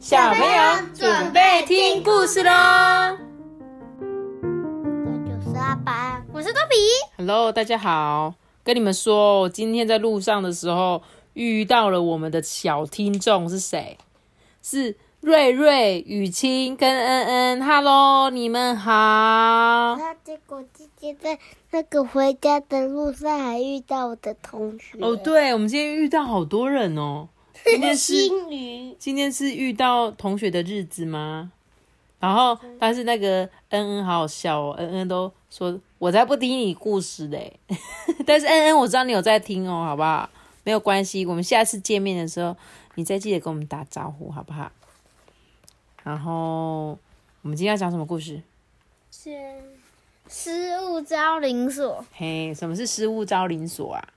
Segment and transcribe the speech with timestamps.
[0.00, 0.48] 小朋友
[0.94, 2.50] 准备听故事喽
[4.00, 6.76] 我就是阿爸，我是多比。
[7.18, 8.32] ！Hello，大家好，
[8.64, 11.02] 跟你们说，我今天在路上的时候
[11.34, 13.98] 遇到了我们的小听众是谁？
[14.62, 17.62] 是瑞瑞、雨清跟恩恩。
[17.62, 18.90] Hello，你们好。
[19.98, 21.38] 那结果今天在
[21.72, 24.96] 那个回家的路上还遇到我的同学。
[25.02, 27.28] 哦，，对，我们今天遇到好多人哦。
[27.66, 28.14] 今天是。
[28.98, 31.52] 今天是遇到同学的日子吗？
[32.18, 37.58] 然后，但是那个恩恩好好笑哦，恩恩都说我才不听你故事嘞。
[38.26, 40.28] 但是恩恩，我知道你有在听哦，好不好？
[40.64, 42.54] 没有关系，我们下次见面的时候，
[42.96, 44.70] 你再记得跟我们打招呼，好不好？
[46.02, 46.98] 然后，
[47.40, 48.42] 我们今天要讲什么故事？
[49.10, 49.30] 是
[50.28, 54.08] 失物招领所，嘿，什么是失物招领所啊？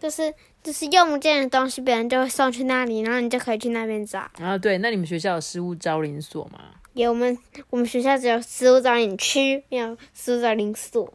[0.00, 0.34] 就是
[0.64, 4.28] 就是用不见的东西，别人就会送去那里，然后你就可以去那边找。
[4.38, 6.58] 然后对，那你们学校有失物招领所吗？
[6.94, 7.36] 有我们
[7.68, 11.12] 我们学校只有失物招领区，没有失物招领所。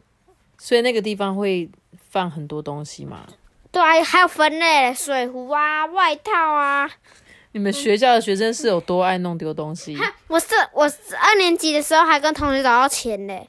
[0.56, 1.68] 所以那个地方会
[2.10, 3.26] 放很多东西吗？
[3.72, 6.88] 对啊，还有分类，水壶啊、外套啊。
[7.50, 9.98] 你们学校的学生是有多爱弄丢东西？
[10.28, 13.48] 我是我是二年级的时候还跟同学找到钱嘞。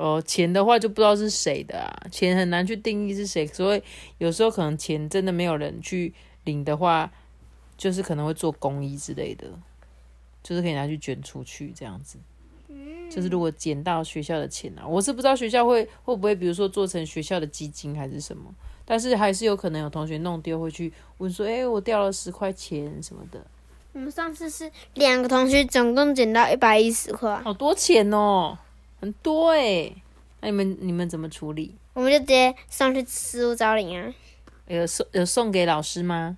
[0.00, 3.82] 哦，钱的话就不知道是谁的啊，钱很难去定义是谁，所以
[4.16, 7.12] 有时候可能钱真的没有人去领的话，
[7.76, 9.46] 就是可能会做公益之类的，
[10.42, 12.18] 就是可以拿去捐出去这样子。
[13.10, 18.54] 就是如果捡到学校的钱啊，我是不知道学校会会不会，比如说做成学校的基金还是什么，
[18.86, 23.44] 但是还是有可能有同学弄丢，会去问说，哎、我掉了十块钱什么的，
[23.92, 28.56] 我们上次是两个同学总共捡到一百一十块，好多钱哦，
[29.00, 29.90] 很多哎、
[30.40, 31.74] 那你们你们怎么处理？
[31.94, 34.12] 我们就直接上去失物招领啊。
[34.66, 36.36] 有送有送给老师吗？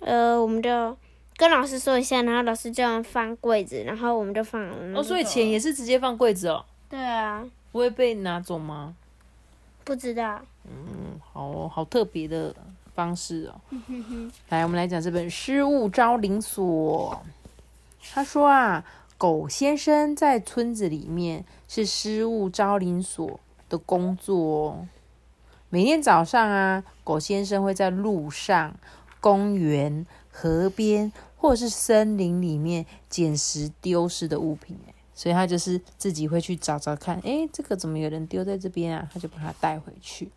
[0.00, 0.96] 呃，我们就
[1.36, 4.62] 跟老师说一下，然后老师叫我们放柜子，然后我们就放。
[4.94, 8.94] 哦，所以钱也是直接放柜子哦，对啊，不会被拿走吗？
[9.82, 10.40] 不知道。
[10.64, 12.54] 嗯，好哦好特别的
[12.94, 13.60] 方式哦。
[14.50, 17.20] 来，我们来讲这本《失物招领所》。
[18.12, 18.84] 他说啊，
[19.16, 24.88] 狗先生在村子里面是失物招领所的工作哦。
[25.70, 28.76] 每天早上啊，狗先生会在路上、
[29.20, 34.78] 公园、河边或者是森林里面捡拾丢失的物品。
[35.16, 39.08] 所以他就是自己会去找找看，诶，这个怎么有人丢在这边啊？
[39.14, 40.28] 他就把它带回去。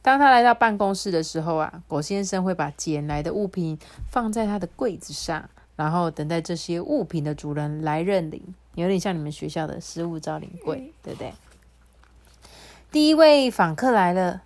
[0.00, 3.76] 当他来到办公室的时候啊，狗先生会把捡来的物品
[4.08, 11.32] 放在他的柜子上，然后等待这些物品的主人来认领，有点像你们学校的失物招领柜，对不对？
[12.92, 14.42] 第一位访客来了，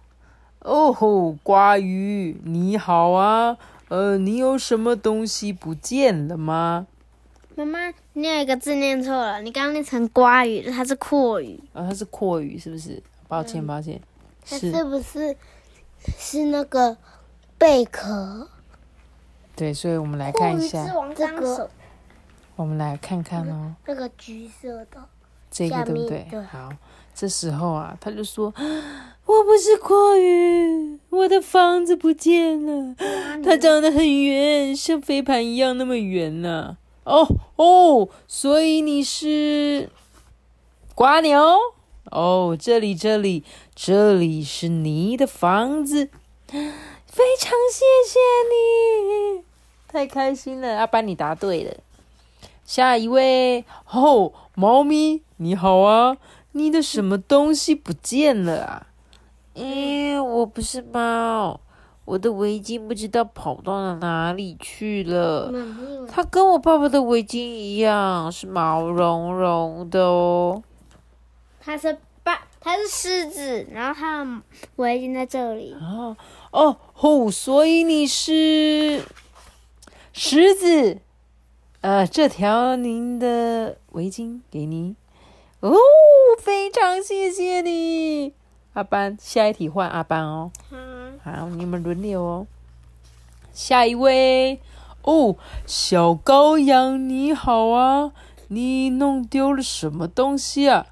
[0.60, 3.58] 哦吼，瓜鱼，你好啊，
[3.88, 6.86] 呃，你有什么东西不见了吗？
[7.56, 11.58] 妈妈，你有一个字念错了，你刚刚念成瓜鱼，它是阔鱼。
[11.72, 13.02] 啊，它是阔鱼是不是？
[13.26, 14.00] 抱歉，抱歉，
[14.48, 15.36] 它是，不是
[16.16, 16.96] 是那个
[17.58, 18.48] 贝壳？
[19.56, 21.70] 对，所以我们来看一下，王这个
[22.56, 23.74] 我们来看看哦。
[23.86, 25.08] 这个橘色的，
[25.50, 26.26] 这个对不对？
[26.30, 26.70] 对好，
[27.14, 28.52] 这时候啊，他就说
[29.26, 32.96] ：“我不是阔鱼，我的房子不见了，
[33.44, 37.26] 它长得很圆，像飞盘一样那么圆呢、哦
[37.56, 39.88] 哦，所以你是
[40.94, 41.40] 瓜牛？
[42.10, 43.44] 哦，这里这里
[43.74, 46.10] 这里是你的房子，
[46.48, 48.18] 非常谢谢
[48.50, 49.43] 你，
[49.94, 50.76] 太开心了！
[50.76, 51.72] 阿班，你答对了。
[52.64, 56.16] 下一位，哦，猫咪，你好啊，
[56.50, 58.86] 你的什么东西不见了啊？
[59.54, 61.60] 嗯，我不是猫，
[62.06, 65.52] 我的围巾不知道跑到了哪里去了。
[66.10, 70.60] 它跟我爸爸的围巾一样，是毛茸茸的哦。
[71.60, 74.42] 它是爸，它是狮子，然后它的
[74.74, 75.72] 围巾在这里。
[75.80, 76.16] 哦
[76.50, 79.00] 哦吼，所以你是
[80.16, 81.00] 狮子。
[81.80, 84.94] 呃，这条您的围巾给您。
[85.58, 85.74] 哦，
[86.38, 88.32] 非常谢谢你，
[88.74, 89.18] 阿班。
[89.20, 90.52] 下一题换阿班哦。
[90.70, 92.46] 嗯，好，你们轮流哦。
[93.52, 94.60] 下一位
[95.02, 95.34] 哦，
[95.66, 98.12] 小羔羊你好啊，
[98.46, 100.86] 你弄丢了什么东西啊？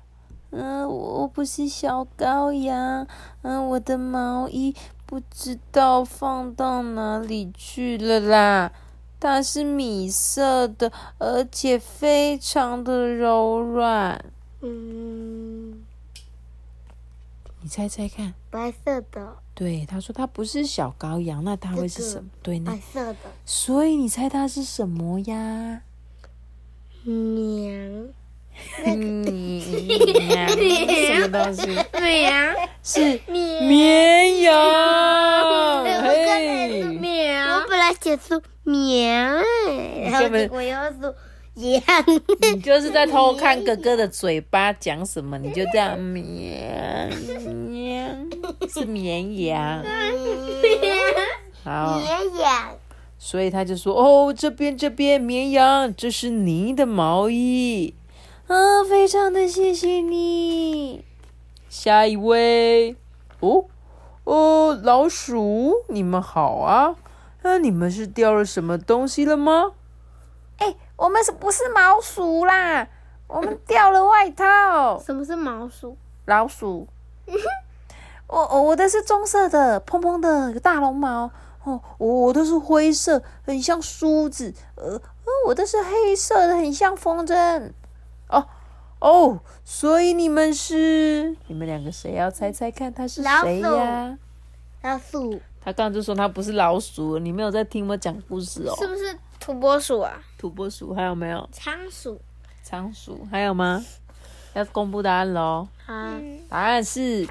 [0.50, 3.06] 嗯、我不是小羔羊，
[3.42, 4.74] 嗯、我的毛衣
[5.06, 8.72] 不知道放到哪里去了啦。
[9.22, 14.24] 它是米色的，而且非常的柔软。
[14.62, 15.80] 嗯，
[17.60, 18.34] 你猜猜看。
[18.50, 19.36] 白色的。
[19.54, 22.28] 对，他说它不是小羔羊，那它会是什么？
[22.42, 23.16] 对，白色的。
[23.46, 25.82] 所以你猜它是什么呀？
[27.04, 28.08] 娘。
[28.84, 29.30] 娘。
[30.48, 31.66] 什么东西？
[32.00, 32.56] 娘。
[32.82, 34.52] 是绵羊。
[37.54, 39.32] 我本来写出绵，
[40.10, 41.14] 然后结果又说。
[41.56, 41.82] 羊，
[42.54, 47.10] 你就是在偷看哥哥的嘴巴讲什么，你就这样绵
[47.68, 48.26] 绵
[48.70, 49.84] 是绵羊，
[51.62, 52.70] 好绵羊，
[53.18, 57.92] 所以他就说哦，这边这边绵羊，这是你的毛衣
[58.48, 61.04] 啊，非常的谢谢你。
[61.68, 62.96] 下一位
[63.40, 63.66] 哦
[64.24, 66.94] 哦，老鼠，你们好啊，
[67.42, 69.72] 那你们是掉了什么东西了吗？
[70.96, 72.86] 我们是不是毛鼠啦？
[73.26, 75.00] 我们掉了外套。
[75.00, 75.96] 什么是毛鼠？
[76.26, 76.86] 老鼠。
[78.28, 81.30] 我我的是棕色的，蓬蓬的，有大绒毛。
[81.64, 84.54] 哦，我的是灰色，很像梳子。
[84.76, 85.00] 呃，
[85.46, 87.72] 我的是黑色的，很像风筝。
[88.28, 88.46] 哦
[89.00, 94.16] 哦，所以你们是你们两个谁要猜猜看他是谁呀？
[94.82, 95.40] 老鼠。
[95.64, 98.74] 他刚刚就说他不是老鼠，你没有在听我讲故事哦？
[98.78, 99.16] 是不是？
[99.38, 101.48] 土拨鼠啊，土拨鼠还有没有？
[101.52, 102.20] 仓鼠，
[102.62, 103.84] 仓鼠还有吗？
[104.54, 105.66] 要公布答案喽！
[105.86, 105.94] 好，
[106.48, 107.26] 答案是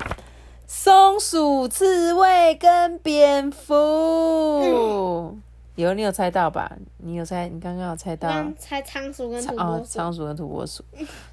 [0.66, 5.38] 松鼠、刺猬跟蝙蝠。
[5.76, 6.72] 有你有猜到吧？
[6.98, 7.48] 你有猜？
[7.48, 8.30] 你刚刚有猜到？
[8.58, 9.86] 猜仓鼠跟土拨鼠。
[9.86, 10.84] 仓鼠跟土拨鼠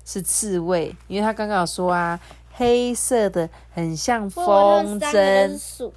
[0.04, 2.20] 是刺猬，因为他刚刚有说啊，
[2.52, 5.90] 黑色的很像风筝。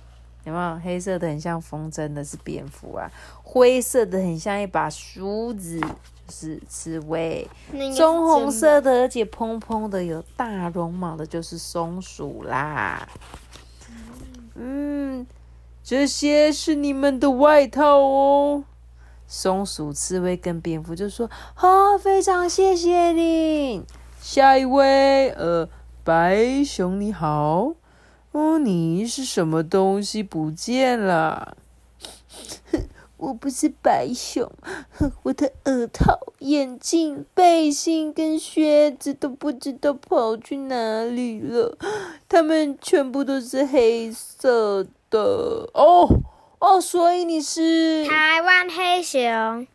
[0.43, 3.11] 有没有黑色的很像风筝的是蝙蝠啊？
[3.43, 5.87] 灰色的很像一把梳子，就
[6.31, 7.47] 是刺猬；
[7.95, 13.07] 棕红色的而且蓬蓬的有大绒毛的，就是松鼠啦。
[14.55, 15.25] 嗯，
[15.83, 18.63] 这些是你们的外套哦。
[19.27, 23.85] 松鼠、刺猬跟蝙蝠就说：“好，非常谢谢你。”
[24.19, 25.69] 下一位，呃，
[26.03, 27.73] 白熊你好。
[28.31, 31.57] 哦，你是什么东西不见了？
[33.17, 34.51] 我不是白熊，
[35.23, 41.77] 我的耳套、眼镜、背心跟靴子都不知道跑去哪里了。
[42.27, 45.69] 它们全部都是黑色的。
[45.73, 46.09] 哦
[46.57, 49.67] 哦，所以你是台湾黑熊？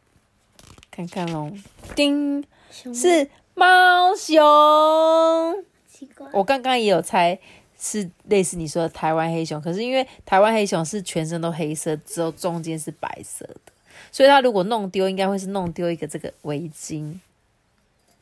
[0.91, 1.53] 看看喽，
[1.95, 2.43] 叮，
[2.73, 5.65] 是猫熊。
[5.87, 7.39] 奇怪，我刚刚也有猜。
[7.79, 13.73] 是类似你说的台湾黑熊，可是因为台湾黑熊是全身都黑色，只有中间是白色的，
[14.11, 17.19] 所以他如果弄丢，应该会是弄丢一个这个围巾。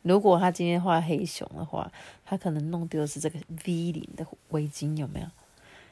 [0.02, 1.90] 如果他今天画黑熊的话，
[2.26, 5.26] 他可能弄丢的是这个 V 领的围巾，有没有？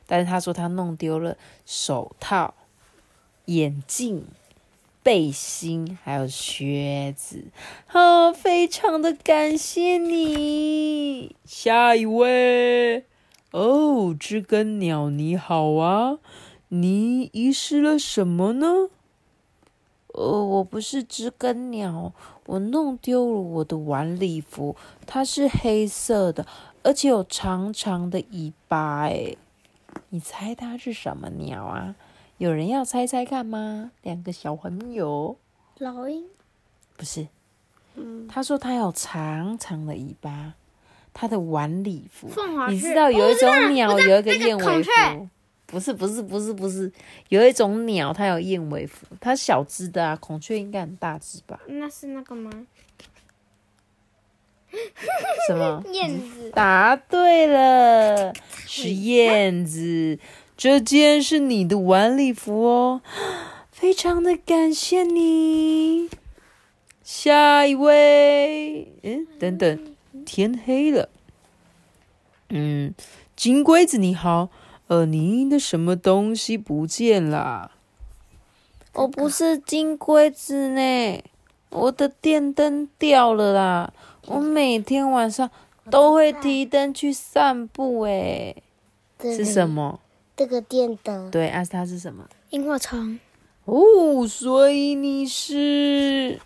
[0.07, 2.53] 但是他说他弄丢了手套、
[3.47, 4.27] 眼镜、
[5.03, 7.45] 背心还有靴子，
[7.87, 11.35] 好，非常的感谢你。
[11.47, 13.07] 下一位。
[13.53, 16.19] 哦，知更鸟你好啊，
[16.69, 18.89] 你遗失了什么呢？
[20.15, 22.15] 呃，我不是知更鸟，
[22.47, 24.75] 我弄丢了我的晚礼服，
[25.07, 26.47] 它是黑色的，
[26.83, 29.03] 而且有长长的尾巴。
[29.03, 29.37] 哎，
[30.09, 31.95] 你猜它是什么鸟啊？
[32.39, 33.93] 有人要猜猜看吗？
[34.03, 35.37] 两个小朋友。
[35.79, 36.25] 老鹰？
[36.97, 37.29] 不是。
[37.97, 40.55] 嗯，他说他有长长的尾巴。
[41.15, 42.29] 它的晚礼服，
[42.69, 45.29] 你知道有一种鸟有一个燕尾服，
[45.67, 46.91] 不是不是不是不是，
[47.29, 51.61] 有一种鸟它有燕尾服，它小只的啊，孔雀应该很大只吧？
[51.67, 52.51] 那是那个吗？
[55.47, 55.83] 什么？
[55.93, 56.51] 燕子？
[56.55, 58.33] 答对了，
[58.67, 60.19] 是燕子。
[60.57, 63.03] 这件是你的晚礼服哦，
[63.73, 66.09] 非常的感谢你。
[67.03, 69.92] 下一位，嗯，等等。
[70.25, 71.09] 天黑了，
[72.51, 72.95] 嗯，
[73.35, 74.51] 金龟子你好，
[74.89, 77.73] 呃，你的什么东西不见了？
[78.95, 81.25] 我不是金龟子呢，
[81.71, 83.93] 我的电灯掉了啦。
[84.27, 85.51] 我每天晚上
[85.91, 88.55] 都会提灯去散步，哎，
[89.21, 89.99] 是什么？
[90.37, 91.31] 这个电灯。
[91.31, 92.29] 对，啊，它是什么？
[92.51, 93.19] 萤火虫。
[93.65, 96.39] 哦，所以你是。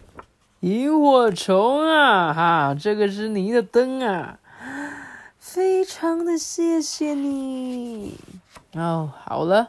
[0.66, 4.40] 萤火虫啊，哈，这个是你的灯啊，
[5.38, 8.18] 非常的谢谢你
[8.74, 9.12] 哦。
[9.24, 9.68] 好了，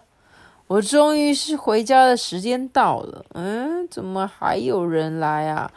[0.66, 3.24] 我终于是回家的时间到了。
[3.36, 5.72] 嗯，怎么还有人来啊？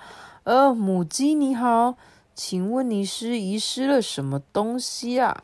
[0.45, 1.97] 呃，母鸡你好，
[2.35, 5.43] 请问你是遗失了什么东西啊？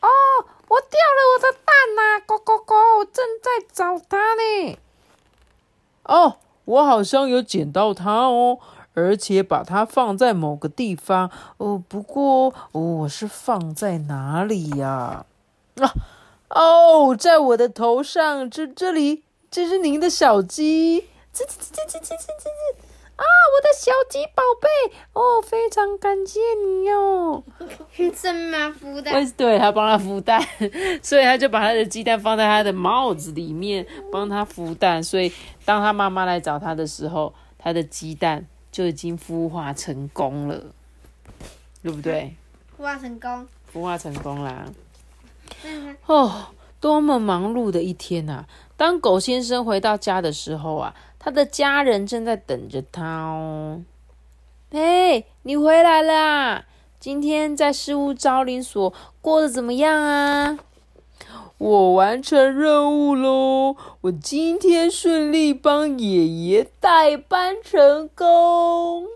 [0.00, 0.08] 哦，
[0.66, 2.24] 我掉了我的蛋呐！
[2.24, 4.78] 狗狗狗，我正在找它呢。
[6.04, 8.58] 哦，我好像有捡到它哦，
[8.98, 11.30] 而且把它放在某个地方。
[11.58, 15.24] 哦，不过我是放在哪里呀？
[15.76, 15.94] 啊，
[16.50, 21.02] 哦，在我的头上，这这里，这是您的小鸡。
[21.32, 22.48] 吱吱吱吱吱吱吱吱。
[23.18, 24.68] 啊，我的小鸡宝贝
[25.12, 27.42] 哦，非常感谢你哟！
[28.14, 29.32] 怎么孵蛋？
[29.36, 30.40] 对，他帮他孵蛋，
[31.02, 35.02] 所以他就把他的鸡蛋放在他的帽子里面，帮他孵蛋。
[35.02, 35.32] 所以
[35.64, 38.46] 当他妈妈来找他的时候，他的鸡蛋
[38.78, 40.66] 就已经孵化成功了，
[41.82, 42.36] 对不对？
[42.78, 44.66] 孵化成功，孵化成功啦！
[46.06, 46.46] 哦，
[46.78, 48.44] 多么忙碌的一天呐！
[48.76, 50.94] 当狗先生回到家的时候啊。
[51.18, 53.82] 他的家人正在等着他哦。
[54.70, 56.64] 嘿，你回来了！
[57.00, 60.56] 今天在失物招领所过得怎么样啊？
[61.58, 63.76] 我完成任务喽！
[64.02, 69.06] 我今天顺利帮爷爷代班成功。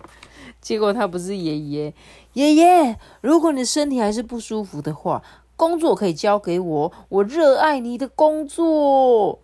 [0.60, 1.94] 结果他不是爷爷，
[2.34, 5.22] 爷爷，如果你身体还是不舒服的话，
[5.56, 9.38] 工作可以交给我，我热爱你的工作。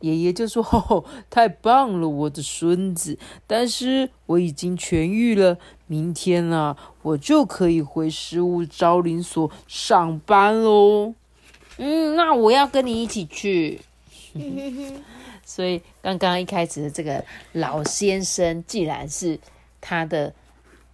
[0.00, 3.18] 爷爷就说：“，太棒了，我的孙子！
[3.46, 11.14] 但是我已经痊愈了，明天啊，我就可以回食物招领所上班喽。
[11.78, 13.80] 嗯，那我要跟你一起去。
[15.44, 19.38] 所以刚刚一开始的这个老先生，既然是
[19.80, 20.34] 他的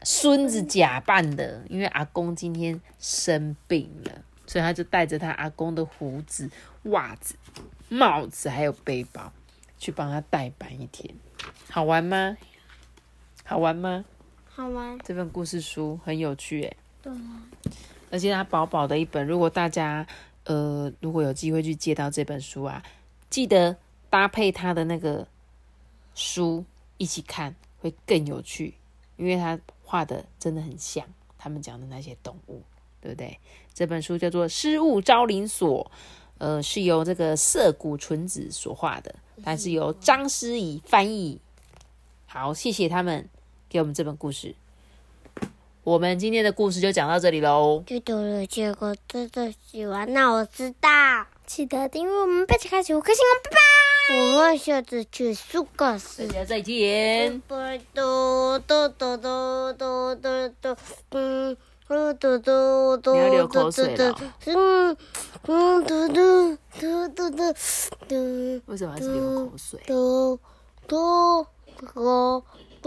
[0.02, 4.12] 孙子假扮的，因为阿公今天生病了，
[4.46, 6.50] 所以他就带着他阿公的胡子、
[6.84, 7.34] 袜子。”
[7.90, 9.32] 帽子还有背包，
[9.78, 11.14] 去帮他代班一天，
[11.70, 12.36] 好玩吗？
[13.44, 14.04] 好玩吗？
[14.46, 14.98] 好玩。
[14.98, 16.76] 这本故事书很有趣，诶。
[17.00, 17.42] 对啊。
[18.10, 20.06] 而且它薄薄的一本，如果大家
[20.48, 22.82] 呃如果有机会去借到这本书啊，
[23.30, 23.76] 记得
[24.10, 25.28] 搭配他的那个
[26.14, 26.64] 书
[26.96, 28.74] 一起看，会更有趣，
[29.16, 32.62] 因为他画的真的很像他们讲的那些动物，
[33.00, 33.38] 对不对？
[33.74, 35.84] 这本书叫做《失物招领所》。
[36.38, 39.12] 呃，是由这个涩谷纯子所画的，
[39.42, 41.40] 它是由张诗怡翻译。
[42.26, 43.28] 好，谢谢他们
[43.68, 44.54] 给我们这本故事。
[45.88, 47.82] 我们今天的故事就讲到这里喽。
[47.86, 50.90] 最多的结果真的喜欢，那我知道，
[51.46, 53.56] 记得订阅我们，贝起开启五颗星哦，拜拜。
[54.14, 57.40] 我们下次去苏格斯，大家再见。
[57.48, 57.54] 嘟
[58.66, 59.72] 嘟嘟嘟，
[63.14, 64.14] 你要流口水了。
[64.44, 64.94] 嗯，
[65.42, 67.42] 嘟嘟嘟嘟嘟嘟。
[68.66, 69.80] 为什么还是流口水？
[69.86, 70.38] 嘟
[70.86, 71.46] 嘟
[71.94, 72.44] 嘟。